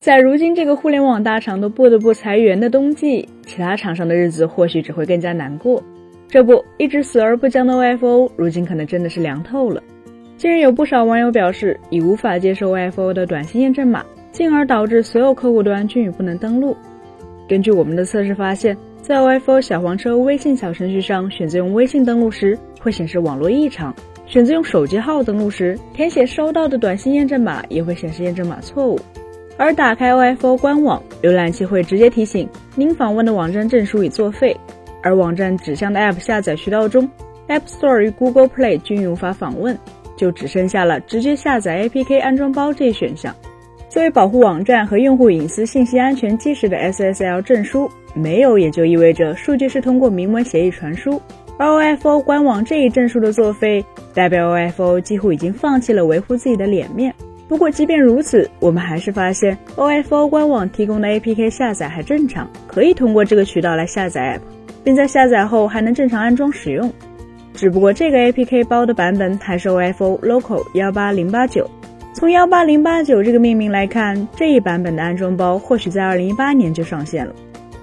[0.00, 5.82] 在如今这个互联网大厂都不得不裁员的冬季，其他厂商的日子或许只会更加难过。
[6.26, 9.82] 这不，一直死而不僵的 OFO，如今可能真的是凉透了。
[10.38, 14.02] 近日有不少网友表示，已无法接受 OFO 的短信验证码，
[14.32, 16.74] 进而导致所有客户端均已不能登录。
[17.46, 23.92] 根据我们的测试发现，在 OFO 小黄车微信小程序上，选择用微信登录时会显示网络异常；
[24.24, 28.98] 选择用手机号登录时，填写收到的短信验证码也会显示验证码错误。
[29.60, 34.56] 而打开 OFO 官网，浏览器会直接提醒您访问的网站证书已作废。
[35.02, 37.06] 而网站指向的 App 下载渠道中
[37.46, 39.78] ，App Store 与 Google Play 均无法访问，
[40.16, 43.36] 就只剩下了直接下载 APK 安装包这一选项。
[43.90, 51.20] 作为保护网站和用户隐私信息安全基石的 SSL 证书，没有也就意味着数据是通过明文协议传输。
[51.58, 57.14] 而 OFO 官网这一证书的作废，代表 OFO 几乎已经放弃了维护自己的脸面。
[57.50, 64.40] 不过，即便如此，我们还是发现 OFO 官网提供的 APK 下载还正常，可以通过这个渠道来下载 App，
[64.84, 66.92] 并在下载后还能正常安装使用。
[67.52, 71.68] 只不过这个 APK 包的版本还是 OFO Local 幺八零八九。
[72.14, 77.34] 从幺八零八九这个命名来看，这一版本的安装包或许在二零一八年就上线了，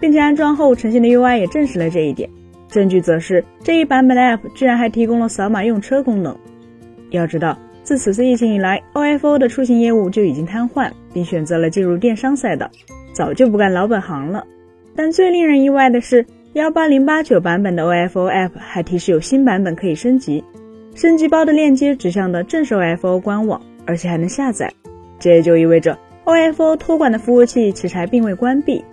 [0.00, 2.28] 并且安装后呈现的 UI 也证实了这一点。
[2.66, 6.36] 证据则是这一版本的 App 居然还提供了扫码用车功能。
[7.10, 7.56] 要知道。
[7.82, 12.70] 自此次疫情以来，OFO 的出行业务就已经瘫痪，并选择了进入电商赛道，
[13.12, 14.44] 早就不干老本行了。
[14.94, 20.44] 但最令人意外的是，幺八零八九版本的 OFO App 还提示有新版本可以升级，
[20.94, 24.72] 升级包的链接指向的正是 OFO 官网，而且还能下载。
[25.18, 28.84] 这也就意味着 OFO 托管的服务器其实还并未关闭。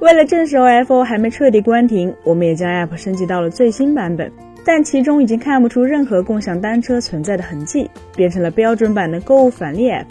[0.00, 4.30] 为了证实 OFO 还没彻底关停，我们也将 App 升级到了最新版本。
[4.64, 10.06] 但其中已经看不出任何共享单车存在的痕迹，变成了标准版的购物返利 App。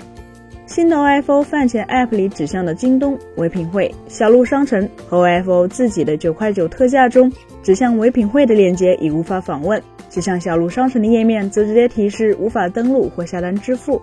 [0.66, 7.32] 新的 OFO 饭前 App 里指向的京东、唯品会、小鹿商城和 OFO 自己的九块九特价中
[7.62, 14.02] 指向唯品会的链接已无法访问，指向小鹿商城的页面则直接提示无法登录或下单支付。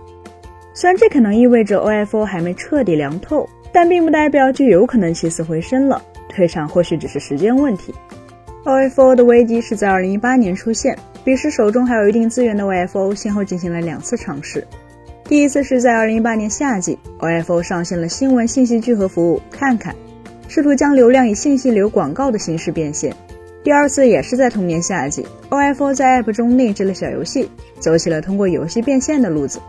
[0.73, 6.01] 虽然这可能意味着 OFO 还没彻底凉透，但并不代表就有可能起死回生了。
[6.29, 7.93] 退场或许只是时间问题。
[8.63, 14.65] OFO 的危机是在2018年出现，彼时手中还有一定资源的 OFO 先后进行了两次尝试。
[15.23, 19.95] 第一次是在2018年夏季，OFO 上线了新闻信息聚合服务“看看”，
[20.47, 23.11] 试图将流量以信息流广告的形式变现。
[23.63, 29.59] 第二次也是在同年夏季，OFO 在 App 中内置了小游戏，走起了通过游戏变现的路子。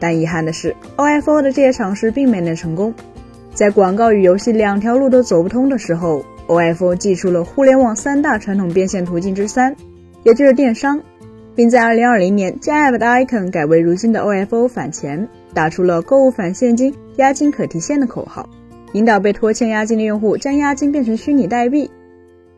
[0.00, 2.94] 但遗憾的是，OFO 的这些尝试并没能成功。
[3.52, 9.76] 在广告与游戏两条路都走不通的时候，OFO 祭出了互联网三大传统变现途径之三，
[10.24, 11.00] 也就是电商，
[11.54, 18.48] 并在2020年将 App 的 icon 改为如今的 OFO 返钱，打出了购物返现金，押金可提现的口号，
[18.92, 21.88] 引导被拖欠押金的用户将押金变成虚拟代币。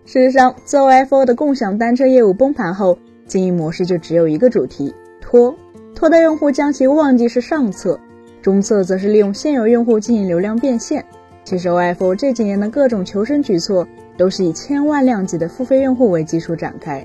[0.07, 5.55] 事实上，自 OFO 的共享单车业务崩盘后，经营模式就只有一个主题：拖，
[5.95, 7.99] 拖到用户将其忘记是上策，
[8.41, 11.05] 中策则是利用现有用户进行流量变现。
[11.51, 13.85] 其实，OFO 这几年的各种求生举措
[14.17, 17.05] 都是以千万量级的付费用户为基础展开，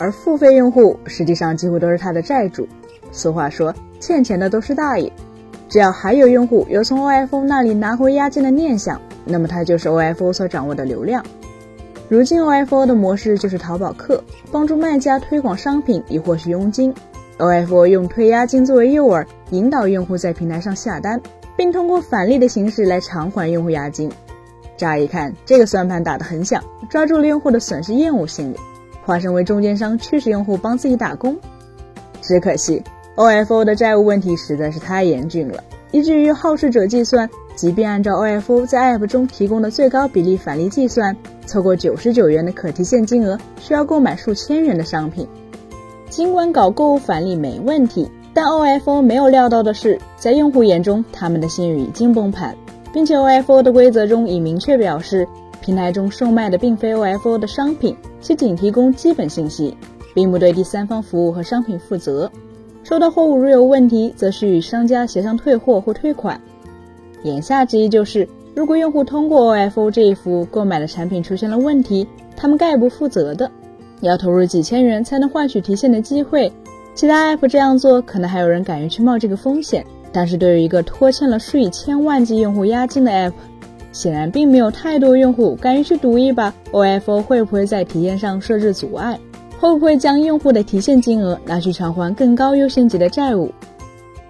[0.00, 2.66] 而付费用户实际上几乎都是他的债主。
[3.12, 5.12] 俗话说，欠钱的都是大爷。
[5.68, 11.24] 只要还有用户有从 OFO 那里拿回押金的念想，那么他就是 OFO 所掌握的流量。
[12.08, 16.92] 如今，OFO 的模式就是淘宝客，帮助卖家推广商品以获取佣金
[17.38, 21.20] ；OFO 用退押金作为诱饵，引导用户在平台上下单。
[21.58, 24.08] 并通过返利的形式来偿还用户押金。
[24.76, 28.56] 乍一看，这个算盘打得很响，抓住了用户的损失厌恶心理，
[29.04, 31.36] 化身为中间商驱使用户帮自己打工。
[32.22, 32.84] 只可惜
[33.16, 45.26] ，OFO 的债务问题实在是太严峻了，以至于好事者计算，即便按照 OFO 在 App 中提供的最高比例返利计算，凑够九十九元的可提现金额，需要购买数千元的商品。
[46.08, 48.08] 尽管搞购物返利没问题。
[48.34, 52.56] 但 OFO 没有料到的是，在用户眼中，他们的信誉已经崩盘，
[52.92, 55.26] 并且 OFO 的规则中已明确表示，
[55.60, 59.76] 平台中售卖的并非 OFO 的商品，其仅提供基本信息，
[60.14, 62.30] 并不对第三方服务和商品负责。
[62.84, 66.40] 收到货物如有问题，则需与商家协商退货或退款。
[67.24, 73.50] 言下之意就是，如果用户通过 OFO 这一服务购买的产品出现了问题，他们概不负责的，
[74.00, 76.50] 要投入几千元才能换取提现的机会。
[76.98, 83.32] 其他 app 这样做，可能还有人敢于去冒这个风险，但是对于一个拖欠了数以千万计用户押金的 app，
[83.92, 86.52] 显然并没有太多用户敢于去赌一把。
[86.72, 89.16] OFO 会不会在提现上设置阻碍？
[89.60, 93.48] 会不会将用户的提现金额拿去偿还更高优先级的债务？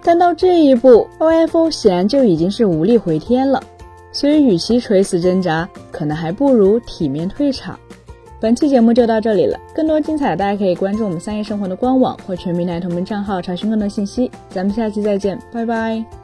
[0.03, 3.63] 但到这一步，OFO 显然就已经是无力回天了。
[4.11, 7.79] 所以与其垂死挣扎，可能还不如体面退场。
[8.41, 14.31] 本期节目就到这里了，更多精彩大家可以关注我们三叶生活的官网或全民奶头们账号查询更多信息。
[14.49, 16.18] 咱们下期再见，拜拜。